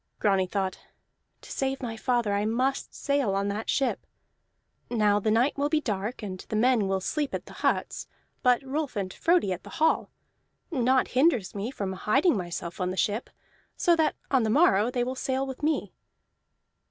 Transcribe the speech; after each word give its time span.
Grani 0.17 0.47
thought: 0.47 0.79
"To 1.41 1.51
save 1.51 1.79
my 1.79 1.95
father 1.95 2.33
I 2.33 2.43
must 2.43 2.95
sail 2.95 3.35
on 3.35 3.49
that 3.49 3.69
ship. 3.69 4.07
Now 4.89 5.19
the 5.19 5.29
night 5.29 5.59
will 5.59 5.69
be 5.69 5.79
dark, 5.79 6.23
and 6.23 6.39
the 6.49 6.55
men 6.55 6.87
will 6.87 7.01
sleep 7.01 7.35
at 7.35 7.45
the 7.45 7.53
huts, 7.61 8.07
but 8.41 8.63
Rolf 8.63 8.95
and 8.95 9.13
Frodi 9.13 9.53
at 9.53 9.61
the 9.61 9.69
hall. 9.77 10.09
Naught 10.71 11.09
hinders 11.09 11.53
me 11.53 11.69
from 11.69 11.93
hiding 11.93 12.35
myself 12.35 12.81
on 12.81 12.89
the 12.89 12.97
ship, 12.97 13.29
so 13.77 13.95
that 13.95 14.15
on 14.31 14.41
the 14.41 14.49
morrow 14.49 14.89
they 14.89 15.03
will 15.03 15.13
sail 15.13 15.45
with 15.45 15.61
me." 15.61 15.93